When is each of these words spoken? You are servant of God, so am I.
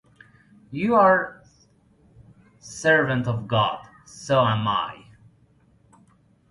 You 0.71 0.95
are 0.95 1.43
servant 2.57 3.27
of 3.27 3.47
God, 3.47 3.87
so 4.03 4.43
am 4.43 4.67
I. 4.67 5.05